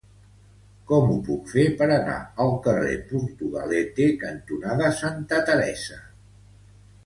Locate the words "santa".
5.05-5.45